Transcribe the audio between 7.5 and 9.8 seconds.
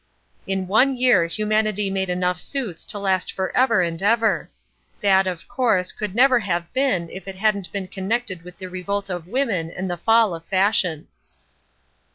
been connected with the revolt of women